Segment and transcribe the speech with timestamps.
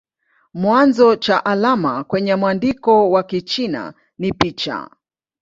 [0.63, 4.89] Chanzo cha alama kwenye mwandiko wa Kichina ni picha.